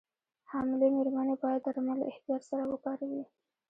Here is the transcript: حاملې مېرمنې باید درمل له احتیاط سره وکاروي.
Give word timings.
حاملې 0.51 0.87
مېرمنې 0.95 1.35
باید 1.43 1.61
درمل 1.65 1.97
له 1.99 2.05
احتیاط 2.11 2.41
سره 2.49 2.63
وکاروي. 2.67 3.23